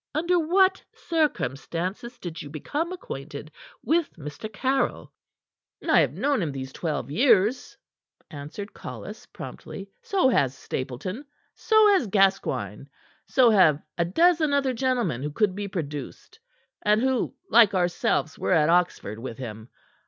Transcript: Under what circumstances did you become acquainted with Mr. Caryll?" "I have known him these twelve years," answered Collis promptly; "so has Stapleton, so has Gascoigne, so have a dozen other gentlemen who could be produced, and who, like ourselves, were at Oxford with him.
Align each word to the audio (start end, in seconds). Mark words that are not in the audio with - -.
Under 0.15 0.39
what 0.39 0.83
circumstances 0.95 2.17
did 2.17 2.41
you 2.41 2.49
become 2.49 2.91
acquainted 2.91 3.51
with 3.83 4.11
Mr. 4.15 4.51
Caryll?" 4.51 5.13
"I 5.87 5.99
have 5.99 6.13
known 6.13 6.41
him 6.41 6.51
these 6.51 6.73
twelve 6.73 7.11
years," 7.11 7.77
answered 8.31 8.73
Collis 8.73 9.27
promptly; 9.27 9.91
"so 10.01 10.27
has 10.29 10.57
Stapleton, 10.57 11.23
so 11.53 11.87
has 11.89 12.07
Gascoigne, 12.07 12.85
so 13.27 13.51
have 13.51 13.79
a 13.95 14.03
dozen 14.05 14.53
other 14.53 14.73
gentlemen 14.73 15.21
who 15.21 15.29
could 15.29 15.53
be 15.53 15.67
produced, 15.67 16.39
and 16.81 16.99
who, 16.99 17.35
like 17.51 17.75
ourselves, 17.75 18.39
were 18.39 18.53
at 18.53 18.69
Oxford 18.69 19.19
with 19.19 19.37
him. 19.37 19.69